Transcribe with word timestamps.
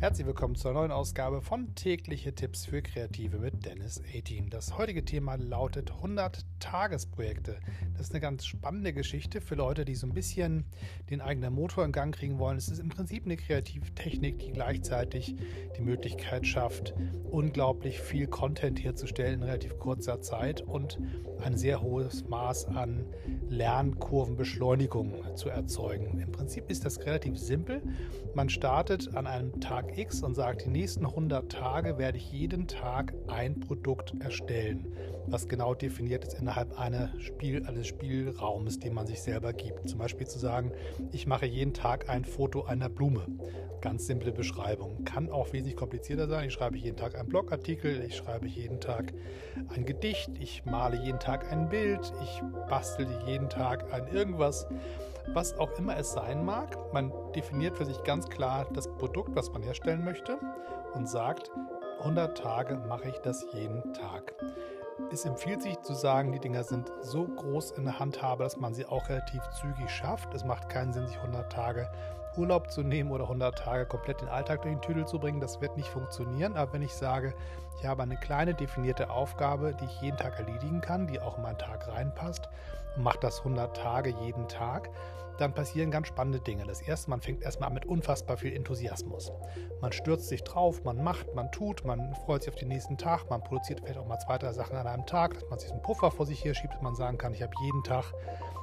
Herzlich 0.00 0.28
willkommen 0.28 0.54
zur 0.54 0.74
neuen 0.74 0.92
Ausgabe 0.92 1.42
von 1.42 1.74
Tägliche 1.74 2.32
Tipps 2.32 2.64
für 2.66 2.82
Kreative 2.82 3.38
mit 3.38 3.66
Dennis 3.66 4.00
18. 4.16 4.48
Das 4.48 4.78
heutige 4.78 5.04
Thema 5.04 5.34
lautet 5.34 5.90
100 5.90 6.44
Tagesprojekte. 6.58 7.56
Das 7.92 8.02
ist 8.02 8.12
eine 8.12 8.20
ganz 8.20 8.46
spannende 8.46 8.92
Geschichte 8.92 9.40
für 9.40 9.54
Leute, 9.54 9.84
die 9.84 9.94
so 9.94 10.06
ein 10.06 10.12
bisschen 10.12 10.64
den 11.10 11.20
eigenen 11.20 11.52
Motor 11.52 11.84
in 11.84 11.92
Gang 11.92 12.14
kriegen 12.14 12.38
wollen. 12.38 12.56
Es 12.56 12.68
ist 12.68 12.78
im 12.78 12.88
Prinzip 12.88 13.24
eine 13.24 13.36
Kreativtechnik, 13.36 14.38
die 14.38 14.52
gleichzeitig 14.52 15.36
die 15.76 15.82
Möglichkeit 15.82 16.46
schafft, 16.46 16.94
unglaublich 17.30 18.00
viel 18.00 18.26
Content 18.26 18.82
herzustellen 18.82 19.34
in 19.34 19.42
relativ 19.42 19.78
kurzer 19.78 20.20
Zeit 20.20 20.60
und 20.60 20.98
ein 21.42 21.56
sehr 21.56 21.82
hohes 21.82 22.28
Maß 22.28 22.66
an 22.66 23.06
Lernkurvenbeschleunigung 23.48 25.36
zu 25.36 25.48
erzeugen. 25.48 26.20
Im 26.20 26.32
Prinzip 26.32 26.70
ist 26.70 26.84
das 26.84 27.04
relativ 27.04 27.38
simpel. 27.38 27.82
Man 28.34 28.48
startet 28.48 29.14
an 29.14 29.26
einem 29.26 29.60
Tag 29.60 29.96
X 29.96 30.22
und 30.22 30.34
sagt, 30.34 30.64
die 30.64 30.70
nächsten 30.70 31.06
100 31.06 31.50
Tage 31.50 31.98
werde 31.98 32.18
ich 32.18 32.30
jeden 32.32 32.68
Tag 32.68 33.14
ein 33.28 33.60
Produkt 33.60 34.14
erstellen, 34.20 34.92
was 35.26 35.48
genau 35.48 35.74
definiert 35.74 36.24
ist 36.24 36.34
innerhalb 36.48 36.78
einer 36.78 37.10
Spiel, 37.20 37.66
eines 37.66 37.88
Spielraumes, 37.88 38.78
den 38.78 38.94
man 38.94 39.06
sich 39.06 39.20
selber 39.20 39.52
gibt. 39.52 39.86
Zum 39.86 39.98
Beispiel 39.98 40.26
zu 40.26 40.38
sagen, 40.38 40.72
ich 41.12 41.26
mache 41.26 41.44
jeden 41.44 41.74
Tag 41.74 42.08
ein 42.08 42.24
Foto 42.24 42.64
einer 42.64 42.88
Blume. 42.88 43.26
Ganz 43.82 44.06
simple 44.06 44.32
Beschreibung. 44.32 45.04
Kann 45.04 45.30
auch 45.30 45.52
wesentlich 45.52 45.76
komplizierter 45.76 46.26
sein. 46.26 46.48
Ich 46.48 46.54
schreibe 46.54 46.78
jeden 46.78 46.96
Tag 46.96 47.18
einen 47.18 47.28
Blogartikel, 47.28 48.02
ich 48.02 48.16
schreibe 48.16 48.46
jeden 48.46 48.80
Tag 48.80 49.12
ein 49.76 49.84
Gedicht, 49.84 50.30
ich 50.40 50.64
male 50.64 50.96
jeden 50.96 51.20
Tag 51.20 51.52
ein 51.52 51.68
Bild, 51.68 52.14
ich 52.22 52.40
bastel 52.70 53.06
jeden 53.26 53.50
Tag 53.50 53.92
ein 53.92 54.08
irgendwas 54.08 54.66
was 55.34 55.58
auch 55.58 55.78
immer 55.78 55.94
es 55.98 56.12
sein 56.12 56.42
mag. 56.42 56.74
Man 56.94 57.12
definiert 57.36 57.76
für 57.76 57.84
sich 57.84 58.02
ganz 58.02 58.30
klar 58.30 58.66
das 58.72 58.88
Produkt, 58.96 59.36
was 59.36 59.52
man 59.52 59.62
herstellen 59.62 60.02
möchte 60.02 60.38
und 60.94 61.06
sagt, 61.06 61.50
100 61.98 62.38
Tage 62.38 62.76
mache 62.88 63.10
ich 63.10 63.18
das 63.18 63.44
jeden 63.52 63.92
Tag. 63.92 64.34
Es 65.10 65.24
empfiehlt 65.24 65.62
sich 65.62 65.80
zu 65.80 65.94
sagen, 65.94 66.32
die 66.32 66.38
Dinger 66.38 66.64
sind 66.64 66.92
so 67.00 67.24
groß 67.24 67.70
in 67.72 67.84
der 67.84 67.98
Handhabe, 67.98 68.42
dass 68.42 68.56
man 68.58 68.74
sie 68.74 68.84
auch 68.84 69.08
relativ 69.08 69.42
zügig 69.50 69.88
schafft. 69.88 70.34
Es 70.34 70.44
macht 70.44 70.68
keinen 70.68 70.92
Sinn, 70.92 71.06
sich 71.06 71.16
100 71.16 71.50
Tage 71.50 71.88
Urlaub 72.36 72.70
zu 72.70 72.82
nehmen 72.82 73.10
oder 73.10 73.24
100 73.24 73.58
Tage 73.58 73.86
komplett 73.86 74.20
den 74.20 74.28
Alltag 74.28 74.62
durch 74.62 74.74
den 74.74 74.82
Tüdel 74.82 75.06
zu 75.06 75.18
bringen. 75.18 75.40
Das 75.40 75.60
wird 75.60 75.76
nicht 75.76 75.88
funktionieren. 75.88 76.56
Aber 76.56 76.72
wenn 76.72 76.82
ich 76.82 76.92
sage, 76.92 77.34
ich 77.78 77.86
habe 77.86 78.02
eine 78.02 78.16
kleine 78.16 78.54
definierte 78.54 79.10
Aufgabe, 79.10 79.74
die 79.74 79.84
ich 79.84 80.00
jeden 80.00 80.16
Tag 80.16 80.38
erledigen 80.38 80.80
kann, 80.80 81.06
die 81.06 81.20
auch 81.20 81.36
in 81.36 81.42
meinen 81.42 81.58
Tag 81.58 81.86
reinpasst 81.88 82.48
und 82.96 83.04
mache 83.04 83.20
das 83.20 83.38
100 83.38 83.76
Tage 83.76 84.10
jeden 84.20 84.48
Tag, 84.48 84.90
dann 85.38 85.54
passieren 85.54 85.90
ganz 85.90 86.08
spannende 86.08 86.40
Dinge. 86.40 86.64
Das 86.64 86.82
erste, 86.82 87.10
man 87.10 87.20
fängt 87.20 87.42
erstmal 87.42 87.68
an 87.68 87.74
mit 87.74 87.86
unfassbar 87.86 88.36
viel 88.36 88.52
Enthusiasmus. 88.52 89.32
Man 89.80 89.92
stürzt 89.92 90.28
sich 90.28 90.42
drauf, 90.42 90.82
man 90.84 91.02
macht, 91.02 91.32
man 91.34 91.50
tut, 91.52 91.84
man 91.84 92.14
freut 92.26 92.42
sich 92.42 92.52
auf 92.52 92.58
den 92.58 92.68
nächsten 92.68 92.98
Tag, 92.98 93.30
man 93.30 93.42
produziert 93.42 93.80
vielleicht 93.80 93.98
auch 93.98 94.06
mal 94.06 94.18
zwei, 94.18 94.36
drei 94.38 94.52
Sachen 94.52 94.76
an 94.76 94.86
einem 94.86 95.06
Tag, 95.06 95.34
dass 95.34 95.48
man 95.48 95.58
sich 95.60 95.70
einen 95.70 95.82
Puffer 95.82 96.10
vor 96.10 96.26
sich 96.26 96.44
her 96.44 96.54
schiebt, 96.54 96.74
dass 96.74 96.82
man 96.82 96.96
sagen 96.96 97.18
kann, 97.18 97.32
ich 97.32 97.42
habe 97.42 97.52
jeden 97.62 97.84
Tag 97.84 98.12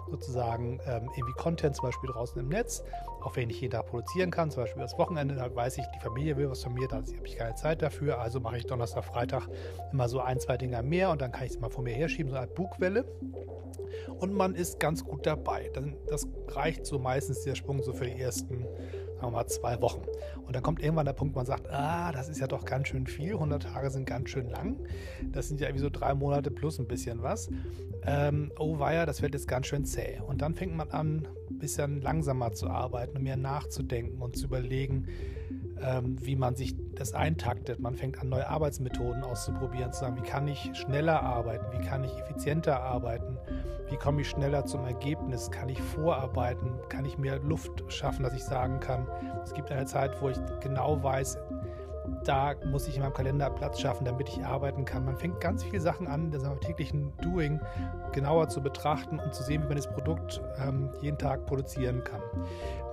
sozusagen 0.09 0.79
ähm, 0.85 1.09
irgendwie 1.15 1.33
Content 1.33 1.75
zum 1.75 1.85
Beispiel 1.87 2.09
draußen 2.11 2.39
im 2.39 2.49
Netz, 2.49 2.83
auch 3.23 3.35
wenn 3.35 3.49
ich 3.49 3.61
jeden 3.61 3.71
Tag 3.71 3.87
produzieren 3.87 4.29
kann, 4.29 4.51
zum 4.51 4.63
Beispiel 4.63 4.81
das 4.81 4.97
Wochenende, 4.97 5.35
da 5.35 5.53
weiß 5.53 5.77
ich, 5.77 5.85
die 5.95 5.99
Familie 5.99 6.37
will 6.37 6.49
was 6.49 6.63
von 6.63 6.73
mir, 6.73 6.87
da 6.87 6.97
habe 6.97 7.07
ich 7.25 7.37
keine 7.37 7.55
Zeit 7.55 7.81
dafür, 7.81 8.19
also 8.19 8.39
mache 8.39 8.57
ich 8.57 8.65
Donnerstag, 8.65 9.04
Freitag 9.05 9.47
immer 9.91 10.09
so 10.09 10.19
ein, 10.19 10.39
zwei 10.39 10.57
Dinger 10.57 10.81
mehr 10.81 11.11
und 11.11 11.21
dann 11.21 11.31
kann 11.31 11.45
ich 11.45 11.51
es 11.51 11.59
mal 11.59 11.69
vor 11.69 11.83
mir 11.83 11.93
herschieben, 11.93 12.29
so 12.29 12.37
eine 12.37 12.47
Art 12.47 12.55
Bugwelle 12.55 13.05
und 14.19 14.33
man 14.33 14.55
ist 14.55 14.79
ganz 14.79 15.03
gut 15.03 15.25
dabei. 15.25 15.71
Das 16.07 16.27
reicht 16.49 16.85
so 16.85 16.99
meistens 16.99 17.43
der 17.43 17.55
Sprung 17.55 17.81
so 17.83 17.93
für 17.93 18.05
die 18.05 18.19
ersten, 18.19 18.63
sagen 19.15 19.21
wir 19.21 19.31
mal, 19.31 19.47
zwei 19.47 19.81
Wochen. 19.81 20.03
Und 20.45 20.55
dann 20.55 20.63
kommt 20.63 20.81
irgendwann 20.81 21.05
der 21.05 21.13
Punkt, 21.13 21.35
man 21.35 21.45
sagt, 21.45 21.69
ah, 21.69 22.11
das 22.11 22.29
ist 22.29 22.39
ja 22.39 22.47
doch 22.47 22.65
ganz 22.65 22.87
schön 22.87 23.07
viel. 23.07 23.33
100 23.33 23.63
Tage 23.63 23.89
sind 23.89 24.05
ganz 24.05 24.29
schön 24.29 24.49
lang. 24.49 24.77
Das 25.31 25.47
sind 25.47 25.59
ja 25.59 25.67
irgendwie 25.67 25.83
so 25.83 25.89
drei 25.89 26.13
Monate 26.13 26.51
plus 26.51 26.79
ein 26.79 26.87
bisschen 26.87 27.23
was. 27.23 27.49
Ähm, 28.05 28.51
oh 28.57 28.79
weia, 28.79 29.05
das 29.05 29.21
wird 29.21 29.33
jetzt 29.33 29.47
ganz 29.47 29.67
schön 29.67 29.85
zäh. 29.85 30.19
Und 30.25 30.41
dann 30.41 30.53
fängt 30.53 30.75
man 30.75 30.91
an, 30.91 31.27
ein 31.49 31.57
bisschen 31.57 32.01
langsamer 32.01 32.53
zu 32.53 32.69
arbeiten 32.69 33.17
und 33.17 33.23
mehr 33.23 33.37
nachzudenken 33.37 34.21
und 34.21 34.37
zu 34.37 34.45
überlegen, 34.45 35.07
wie 35.77 36.35
man 36.35 36.55
sich 36.55 36.75
das 36.95 37.13
eintaktet. 37.13 37.79
Man 37.79 37.95
fängt 37.95 38.19
an, 38.19 38.29
neue 38.29 38.47
Arbeitsmethoden 38.47 39.23
auszuprobieren, 39.23 39.91
zu 39.91 40.01
sagen, 40.01 40.17
wie 40.17 40.27
kann 40.27 40.47
ich 40.47 40.71
schneller 40.73 41.21
arbeiten, 41.21 41.65
wie 41.77 41.85
kann 41.85 42.03
ich 42.03 42.17
effizienter 42.17 42.81
arbeiten, 42.81 43.37
wie 43.89 43.97
komme 43.97 44.21
ich 44.21 44.29
schneller 44.29 44.65
zum 44.65 44.85
Ergebnis, 44.85 45.51
kann 45.51 45.69
ich 45.69 45.81
vorarbeiten, 45.81 46.71
kann 46.89 47.05
ich 47.05 47.17
mehr 47.17 47.39
Luft 47.39 47.83
schaffen, 47.91 48.23
dass 48.23 48.33
ich 48.33 48.43
sagen 48.43 48.79
kann, 48.79 49.07
es 49.43 49.53
gibt 49.53 49.71
eine 49.71 49.85
Zeit, 49.85 50.21
wo 50.21 50.29
ich 50.29 50.37
genau 50.61 51.03
weiß, 51.03 51.37
da 52.23 52.53
muss 52.65 52.87
ich 52.87 52.95
in 52.95 53.01
meinem 53.01 53.13
Kalender 53.13 53.49
Platz 53.49 53.79
schaffen, 53.79 54.05
damit 54.05 54.29
ich 54.29 54.43
arbeiten 54.43 54.85
kann. 54.85 55.05
Man 55.05 55.17
fängt 55.17 55.39
ganz 55.39 55.63
viele 55.63 55.79
Sachen 55.79 56.07
an, 56.07 56.31
das 56.31 56.43
täglichen 56.61 57.13
Doing 57.21 57.59
genauer 58.11 58.47
zu 58.49 58.61
betrachten 58.61 59.19
und 59.19 59.33
zu 59.33 59.43
sehen, 59.43 59.63
wie 59.63 59.67
man 59.67 59.77
das 59.77 59.87
Produkt 59.87 60.41
ähm, 60.57 60.89
jeden 61.01 61.17
Tag 61.17 61.45
produzieren 61.45 62.03
kann. 62.03 62.21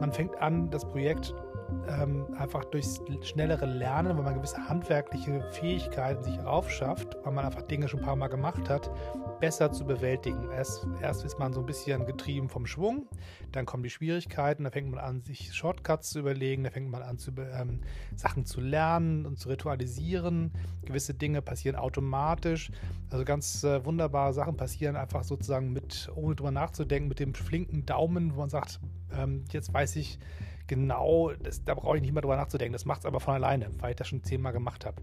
Man 0.00 0.12
fängt 0.12 0.36
an, 0.40 0.70
das 0.70 0.84
Projekt 0.84 1.34
ähm, 1.88 2.26
einfach 2.38 2.64
durchs 2.64 3.00
schnellere 3.22 3.66
Lernen, 3.66 4.16
weil 4.16 4.24
man 4.24 4.34
gewisse 4.34 4.68
handwerkliche 4.68 5.42
Fähigkeiten 5.52 6.22
sich 6.22 6.38
aufschafft, 6.40 7.16
weil 7.24 7.32
man 7.32 7.44
einfach 7.44 7.62
Dinge 7.62 7.88
schon 7.88 8.00
ein 8.00 8.06
paar 8.06 8.16
Mal 8.16 8.28
gemacht 8.28 8.68
hat, 8.68 8.90
besser 9.40 9.72
zu 9.72 9.84
bewältigen. 9.84 10.50
Erst, 10.50 10.86
erst 11.00 11.24
ist 11.24 11.38
man 11.38 11.52
so 11.52 11.60
ein 11.60 11.66
bisschen 11.66 12.06
getrieben 12.06 12.48
vom 12.48 12.66
Schwung, 12.66 13.06
dann 13.50 13.66
kommen 13.66 13.82
die 13.82 13.90
Schwierigkeiten, 13.90 14.64
da 14.64 14.70
fängt 14.70 14.90
man 14.90 15.00
an, 15.00 15.22
sich 15.22 15.52
Shortcuts 15.54 16.10
zu 16.10 16.20
überlegen, 16.20 16.64
da 16.64 16.70
fängt 16.70 16.90
man 16.90 17.02
an, 17.02 17.18
zu, 17.18 17.32
ähm, 17.36 17.80
Sachen 18.16 18.46
zu 18.46 18.60
lernen 18.60 19.26
und 19.26 19.38
zu 19.38 19.48
ritualisieren. 19.48 20.52
Gewisse 20.84 21.14
Dinge 21.14 21.42
passieren 21.42 21.76
automatisch. 21.76 22.70
Also 23.10 23.24
ganz 23.24 23.64
äh, 23.64 23.84
wunderbare 23.84 24.32
Sachen 24.32 24.56
passieren 24.56 24.96
einfach 24.96 25.24
sozusagen 25.24 25.72
mit, 25.72 26.10
ohne 26.14 26.34
drüber 26.34 26.50
nachzudenken, 26.50 27.08
mit 27.08 27.20
dem 27.20 27.34
flinken 27.34 27.84
Daumen, 27.84 28.34
wo 28.34 28.40
man 28.40 28.48
sagt, 28.48 28.80
ähm, 29.16 29.44
jetzt 29.50 29.72
weiß 29.72 29.96
ich, 29.96 30.18
genau, 30.66 31.32
das, 31.42 31.64
da 31.64 31.74
brauche 31.74 31.96
ich 31.96 32.02
nicht 32.02 32.12
mehr 32.12 32.22
drüber 32.22 32.36
nachzudenken. 32.36 32.72
Das 32.72 32.84
macht 32.84 33.00
es 33.00 33.06
aber 33.06 33.20
von 33.20 33.34
alleine, 33.34 33.68
weil 33.78 33.90
ich 33.90 33.96
das 33.96 34.08
schon 34.08 34.22
zehnmal 34.22 34.52
gemacht 34.52 34.86
habe. 34.86 35.02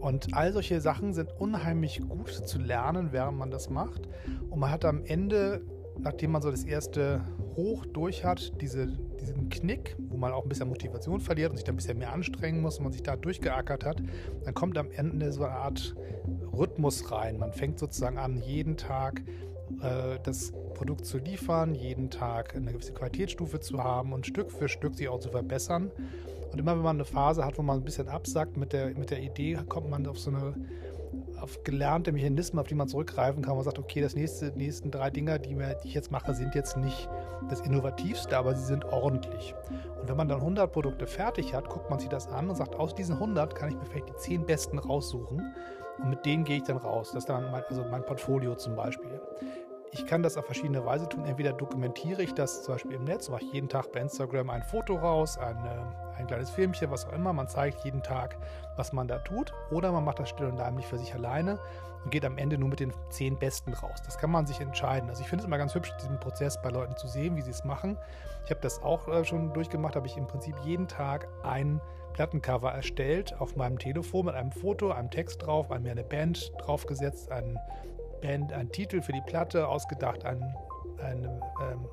Und 0.00 0.34
all 0.34 0.52
solche 0.52 0.80
Sachen 0.80 1.14
sind 1.14 1.30
unheimlich 1.38 2.00
gut 2.00 2.30
zu 2.30 2.58
lernen, 2.58 3.12
während 3.12 3.38
man 3.38 3.50
das 3.50 3.70
macht. 3.70 4.08
Und 4.50 4.58
man 4.58 4.70
hat 4.70 4.84
am 4.84 5.04
Ende, 5.04 5.62
nachdem 5.98 6.32
man 6.32 6.42
so 6.42 6.50
das 6.50 6.64
erste 6.64 7.24
Hoch 7.56 7.86
durch 7.86 8.24
hat, 8.24 8.60
diese, 8.60 8.88
diesen 9.20 9.48
Knick, 9.48 9.96
wo 10.08 10.16
man 10.16 10.32
auch 10.32 10.42
ein 10.42 10.48
bisschen 10.48 10.68
Motivation 10.68 11.20
verliert 11.20 11.50
und 11.50 11.56
sich 11.56 11.64
da 11.64 11.72
ein 11.72 11.76
bisschen 11.76 11.98
mehr 11.98 12.12
anstrengen 12.12 12.60
muss 12.60 12.78
und 12.78 12.84
man 12.84 12.92
sich 12.92 13.02
da 13.02 13.16
durchgeackert 13.16 13.84
hat, 13.84 14.02
dann 14.44 14.54
kommt 14.54 14.76
am 14.76 14.90
Ende 14.90 15.32
so 15.32 15.44
eine 15.44 15.54
Art 15.54 15.94
Rhythmus 16.52 17.12
rein. 17.12 17.38
Man 17.38 17.52
fängt 17.52 17.78
sozusagen 17.78 18.18
an, 18.18 18.38
jeden 18.38 18.76
Tag 18.76 19.22
äh, 19.80 20.18
das 20.22 20.52
Produkt 20.74 21.06
zu 21.06 21.18
liefern, 21.18 21.74
jeden 21.74 22.10
Tag 22.10 22.54
eine 22.54 22.72
gewisse 22.72 22.92
Qualitätsstufe 22.92 23.60
zu 23.60 23.82
haben 23.82 24.12
und 24.12 24.26
Stück 24.26 24.50
für 24.50 24.68
Stück 24.68 24.94
sich 24.94 25.08
auch 25.08 25.20
zu 25.20 25.30
verbessern. 25.30 25.90
Und 26.52 26.58
immer 26.58 26.76
wenn 26.76 26.82
man 26.82 26.96
eine 26.96 27.04
Phase 27.04 27.44
hat, 27.44 27.56
wo 27.58 27.62
man 27.62 27.78
ein 27.78 27.84
bisschen 27.84 28.08
absackt 28.08 28.56
mit 28.56 28.72
der, 28.72 28.88
mit 28.88 29.10
der 29.10 29.22
Idee, 29.22 29.58
kommt 29.68 29.88
man 29.88 30.06
auf 30.06 30.18
so 30.18 30.30
eine 30.30 30.54
auf 31.42 31.64
gelernte 31.64 32.12
Mechanismen, 32.12 32.60
auf 32.60 32.68
die 32.68 32.74
man 32.74 32.88
zurückgreifen 32.88 33.42
kann. 33.42 33.56
Man 33.56 33.64
sagt, 33.64 33.78
okay, 33.78 34.00
das 34.00 34.14
nächste, 34.14 34.52
die 34.52 34.58
nächsten 34.58 34.90
drei 34.90 35.10
Dinger, 35.10 35.38
die, 35.38 35.58
wir, 35.58 35.74
die 35.74 35.88
ich 35.88 35.94
jetzt 35.94 36.12
mache, 36.12 36.34
sind 36.34 36.54
jetzt 36.54 36.76
nicht 36.76 37.08
das 37.50 37.60
Innovativste, 37.62 38.36
aber 38.38 38.54
sie 38.54 38.64
sind 38.64 38.84
ordentlich. 38.84 39.54
Und 40.00 40.08
wenn 40.08 40.16
man 40.16 40.28
dann 40.28 40.38
100 40.38 40.72
Produkte 40.72 41.06
fertig 41.06 41.52
hat, 41.52 41.68
guckt 41.68 41.90
man 41.90 41.98
sich 41.98 42.08
das 42.08 42.28
an 42.28 42.48
und 42.48 42.56
sagt, 42.56 42.76
aus 42.76 42.94
diesen 42.94 43.16
100 43.16 43.54
kann 43.54 43.70
ich 43.70 43.76
mir 43.76 43.84
vielleicht 43.84 44.08
die 44.08 44.16
10 44.16 44.46
besten 44.46 44.78
raussuchen. 44.78 45.54
Und 45.98 46.10
mit 46.10 46.24
denen 46.24 46.44
gehe 46.44 46.56
ich 46.58 46.62
dann 46.62 46.78
raus. 46.78 47.10
Das 47.12 47.24
ist 47.24 47.28
dann 47.28 47.50
mein, 47.50 47.64
also 47.68 47.84
mein 47.90 48.04
Portfolio 48.04 48.54
zum 48.54 48.76
Beispiel. 48.76 49.20
Ich 49.94 50.06
kann 50.06 50.22
das 50.22 50.38
auf 50.38 50.46
verschiedene 50.46 50.86
Weise 50.86 51.06
tun. 51.06 51.26
Entweder 51.26 51.52
dokumentiere 51.52 52.22
ich 52.22 52.32
das 52.32 52.62
zum 52.62 52.74
Beispiel 52.74 52.96
im 52.96 53.04
Netz, 53.04 53.28
mache 53.28 53.44
ich 53.44 53.52
jeden 53.52 53.68
Tag 53.68 53.92
bei 53.92 54.00
Instagram 54.00 54.48
ein 54.48 54.62
Foto 54.62 54.96
raus, 54.96 55.36
eine, 55.36 55.94
ein 56.16 56.26
kleines 56.26 56.48
Filmchen, 56.48 56.90
was 56.90 57.06
auch 57.06 57.12
immer. 57.12 57.34
Man 57.34 57.46
zeigt 57.46 57.84
jeden 57.84 58.02
Tag, 58.02 58.38
was 58.76 58.94
man 58.94 59.06
da 59.06 59.18
tut. 59.18 59.52
Oder 59.70 59.92
man 59.92 60.02
macht 60.02 60.18
das 60.18 60.30
still 60.30 60.46
und 60.46 60.58
heimlich 60.58 60.86
für 60.86 60.96
sich 60.96 61.12
alleine 61.12 61.58
und 62.04 62.10
geht 62.10 62.24
am 62.24 62.38
Ende 62.38 62.56
nur 62.56 62.70
mit 62.70 62.80
den 62.80 62.94
zehn 63.10 63.38
Besten 63.38 63.74
raus. 63.74 64.00
Das 64.02 64.16
kann 64.16 64.30
man 64.30 64.46
sich 64.46 64.62
entscheiden. 64.62 65.10
Also 65.10 65.20
ich 65.20 65.28
finde 65.28 65.42
es 65.42 65.46
immer 65.46 65.58
ganz 65.58 65.74
hübsch, 65.74 65.92
diesen 66.00 66.18
Prozess 66.18 66.60
bei 66.62 66.70
Leuten 66.70 66.96
zu 66.96 67.06
sehen, 67.06 67.36
wie 67.36 67.42
sie 67.42 67.50
es 67.50 67.62
machen. 67.62 67.98
Ich 68.46 68.50
habe 68.50 68.62
das 68.62 68.82
auch 68.82 69.08
äh, 69.08 69.26
schon 69.26 69.52
durchgemacht, 69.52 69.94
habe 69.94 70.06
ich 70.06 70.16
im 70.16 70.26
Prinzip 70.26 70.56
jeden 70.64 70.88
Tag 70.88 71.28
ein 71.42 71.82
Plattencover 72.14 72.72
erstellt 72.72 73.38
auf 73.40 73.56
meinem 73.56 73.78
Telefon 73.78 74.26
mit 74.26 74.34
einem 74.34 74.52
Foto, 74.52 74.90
einem 74.90 75.10
Text 75.10 75.44
drauf, 75.44 75.68
mir 75.68 75.90
eine 75.90 76.04
Band 76.04 76.50
draufgesetzt, 76.58 77.30
einen 77.30 77.58
Band 78.22 78.52
einen 78.52 78.72
Titel 78.72 79.02
für 79.02 79.12
die 79.12 79.20
Platte 79.20 79.68
ausgedacht, 79.68 80.24
ein, 80.24 80.42
ein, 80.98 81.24
ähm, 81.24 81.86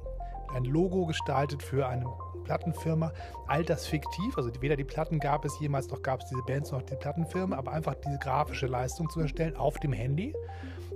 ein 0.56 0.64
Logo 0.64 1.06
gestaltet 1.06 1.62
für 1.62 1.88
eine 1.88 2.06
Plattenfirma. 2.46 3.12
All 3.48 3.64
das 3.64 3.86
fiktiv, 3.86 4.38
also 4.38 4.50
weder 4.62 4.76
die 4.76 4.86
Platten 4.86 5.20
gab 5.20 5.44
es 5.46 5.60
jemals, 5.60 5.90
noch 5.90 6.02
gab 6.02 6.22
es 6.22 6.30
diese 6.30 6.42
Bands, 6.44 6.72
noch 6.72 6.82
die 6.82 6.96
Plattenfirma, 6.96 7.58
aber 7.58 7.74
einfach 7.74 7.96
diese 7.96 8.18
grafische 8.18 8.68
Leistung 8.68 9.10
zu 9.10 9.20
erstellen 9.20 9.56
auf 9.58 9.78
dem 9.80 9.94
Handy 9.94 10.34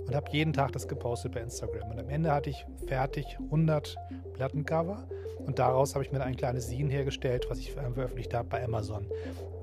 und 0.06 0.14
habe 0.14 0.30
jeden 0.30 0.52
Tag 0.52 0.72
das 0.72 0.88
gepostet 0.88 1.32
bei 1.32 1.40
Instagram. 1.40 1.90
Und 1.90 1.98
am 1.98 2.08
Ende 2.08 2.32
hatte 2.32 2.50
ich 2.50 2.66
fertig 2.86 3.38
100 3.44 3.96
Plattencover 4.34 5.06
Und 5.46 5.58
daraus 5.58 5.94
habe 5.94 6.04
ich 6.04 6.12
mir 6.12 6.22
ein 6.22 6.36
kleines 6.36 6.66
Scene 6.66 6.90
hergestellt, 6.90 7.46
was 7.48 7.58
ich 7.58 7.72
veröffentlicht 7.72 8.32
habe 8.34 8.48
bei 8.48 8.64
Amazon 8.64 9.06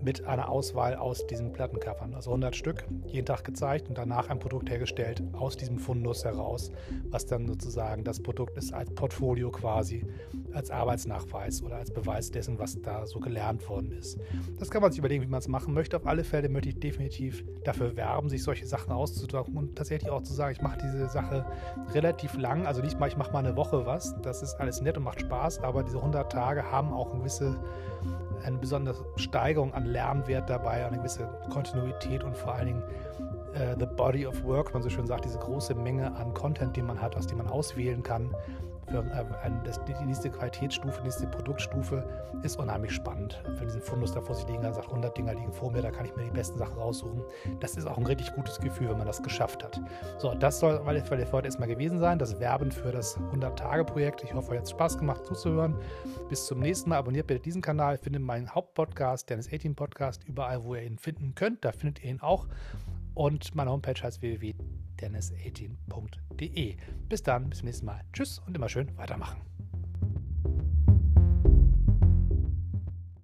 mit 0.01 0.25
einer 0.25 0.49
Auswahl 0.49 0.95
aus 0.95 1.25
diesen 1.27 1.53
Plattencovern. 1.53 2.15
Also 2.15 2.31
100 2.31 2.55
Stück, 2.55 2.85
jeden 3.05 3.25
Tag 3.25 3.43
gezeigt 3.43 3.87
und 3.87 3.97
danach 3.97 4.29
ein 4.29 4.39
Produkt 4.39 4.69
hergestellt 4.69 5.23
aus 5.33 5.57
diesem 5.57 5.77
Fundus 5.77 6.25
heraus, 6.25 6.71
was 7.09 7.25
dann 7.25 7.47
sozusagen 7.47 8.03
das 8.03 8.21
Produkt 8.21 8.57
ist 8.57 8.73
als 8.73 8.89
Portfolio 8.93 9.51
quasi, 9.51 10.05
als 10.53 10.71
Arbeitsnachweis 10.71 11.61
oder 11.63 11.77
als 11.77 11.91
Beweis 11.91 12.31
dessen, 12.31 12.59
was 12.59 12.81
da 12.81 13.05
so 13.05 13.19
gelernt 13.19 13.67
worden 13.69 13.91
ist. 13.91 14.19
Das 14.59 14.69
kann 14.69 14.81
man 14.81 14.91
sich 14.91 14.99
überlegen, 14.99 15.23
wie 15.23 15.27
man 15.27 15.39
es 15.39 15.47
machen 15.47 15.73
möchte. 15.73 15.97
Auf 15.97 16.05
alle 16.05 16.23
Fälle 16.23 16.49
möchte 16.49 16.69
ich 16.69 16.79
definitiv 16.79 17.43
dafür 17.63 17.95
werben, 17.95 18.29
sich 18.29 18.43
solche 18.43 18.65
Sachen 18.65 18.91
auszudrucken 18.91 19.57
und 19.57 19.75
tatsächlich 19.75 20.11
auch 20.11 20.21
zu 20.21 20.33
sagen, 20.33 20.53
ich 20.53 20.61
mache 20.61 20.79
diese 20.81 21.09
Sache 21.09 21.45
relativ 21.93 22.37
lang. 22.37 22.65
Also 22.65 22.81
nicht 22.81 22.99
mal, 22.99 23.07
ich 23.07 23.17
mache 23.17 23.31
mal 23.31 23.39
eine 23.39 23.55
Woche 23.55 23.85
was. 23.85 24.15
Das 24.21 24.41
ist 24.41 24.55
alles 24.55 24.81
nett 24.81 24.97
und 24.97 25.03
macht 25.03 25.21
Spaß, 25.21 25.59
aber 25.59 25.83
diese 25.83 25.97
100 25.97 26.31
Tage 26.31 26.71
haben 26.71 26.93
auch 26.93 27.11
eine 27.11 27.19
gewisse 27.19 27.59
eine 28.43 28.57
besondere 28.57 29.05
Steigerung 29.17 29.71
an 29.75 29.85
Lernwert 29.85 30.49
dabei, 30.49 30.85
eine 30.85 30.97
gewisse 30.97 31.29
Kontinuität 31.51 32.23
und 32.23 32.35
vor 32.35 32.55
allen 32.55 32.67
Dingen 32.67 32.83
äh, 33.53 33.75
the 33.79 33.85
body 33.85 34.25
of 34.25 34.43
work, 34.43 34.73
man 34.73 34.81
so 34.81 34.89
schön 34.89 35.05
sagt, 35.05 35.25
diese 35.25 35.37
große 35.37 35.75
Menge 35.75 36.15
an 36.15 36.33
Content, 36.33 36.75
die 36.75 36.81
man 36.81 37.01
hat, 37.01 37.15
aus 37.15 37.27
dem 37.27 37.37
man 37.37 37.47
auswählen 37.47 38.01
kann 38.01 38.33
äh, 38.99 39.95
die 39.99 40.05
nächste 40.05 40.29
Qualitätsstufe, 40.29 40.97
die 40.99 41.03
nächste 41.03 41.27
Produktstufe 41.27 42.03
ist 42.43 42.57
unheimlich 42.57 42.91
spannend. 42.91 43.41
Wenn 43.45 43.67
diesen 43.67 43.81
Fundus 43.81 44.13
da 44.13 44.21
vor 44.21 44.35
sich 44.35 44.47
liegen, 44.47 44.61
dann 44.63 44.73
sagt 44.73 44.87
100 44.87 45.17
Dinger 45.17 45.33
liegen 45.33 45.51
vor 45.53 45.71
mir, 45.71 45.81
da 45.81 45.91
kann 45.91 46.05
ich 46.05 46.15
mir 46.15 46.23
die 46.23 46.31
besten 46.31 46.57
Sachen 46.57 46.77
raussuchen. 46.77 47.23
Das 47.59 47.77
ist 47.77 47.85
auch 47.85 47.97
ein 47.97 48.05
richtig 48.05 48.33
gutes 48.33 48.59
Gefühl, 48.59 48.89
wenn 48.89 48.97
man 48.97 49.07
das 49.07 49.21
geschafft 49.21 49.63
hat. 49.63 49.79
So, 50.17 50.33
das 50.33 50.59
soll 50.59 50.81
weil 50.85 51.01
für 51.01 51.17
heute 51.31 51.47
erstmal 51.47 51.67
gewesen 51.67 51.99
sein, 51.99 52.19
das 52.19 52.39
Werben 52.39 52.71
für 52.71 52.91
das 52.91 53.17
100-Tage-Projekt. 53.33 54.23
Ich 54.23 54.33
hoffe, 54.33 54.51
euch 54.51 54.57
hat 54.57 54.65
es 54.65 54.71
Spaß 54.71 54.97
gemacht 54.97 55.25
zuzuhören. 55.25 55.75
Bis 56.29 56.45
zum 56.45 56.59
nächsten 56.59 56.89
Mal. 56.89 56.97
Abonniert 56.97 57.27
bitte 57.27 57.41
diesen 57.41 57.61
Kanal, 57.61 57.97
findet 57.97 58.21
meinen 58.21 58.53
Hauptpodcast, 58.53 59.29
Dennis 59.29 59.51
18 59.51 59.75
Podcast, 59.75 60.23
überall, 60.27 60.63
wo 60.63 60.75
ihr 60.75 60.83
ihn 60.83 60.97
finden 60.97 61.35
könnt. 61.35 61.63
Da 61.65 61.71
findet 61.71 62.03
ihr 62.03 62.11
ihn 62.11 62.21
auch. 62.21 62.47
Und 63.13 63.55
meine 63.55 63.71
Homepage 63.71 64.01
heißt 64.01 64.21
www 64.21 64.53
dennis18.de. 65.01 66.77
Bis 67.09 67.23
dann, 67.23 67.49
bis 67.49 67.59
zum 67.59 67.65
nächsten 67.65 67.85
Mal. 67.85 68.01
Tschüss 68.13 68.39
und 68.39 68.55
immer 68.55 68.69
schön 68.69 68.95
weitermachen. 68.97 69.41